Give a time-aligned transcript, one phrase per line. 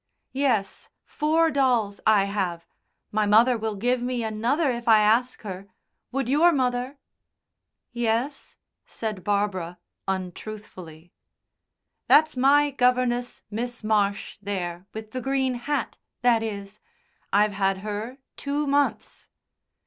[0.33, 2.65] "Yes four dolls I have.
[3.11, 5.67] My mother will give me another if I ask her.
[6.11, 6.97] Would your mother?"
[7.93, 9.77] "Yes," said Barbara,
[10.07, 11.13] untruthfully.
[12.07, 16.79] "That's my governess, Miss Marsh, there, with the green hat, that is.
[17.31, 19.29] I've had her two months."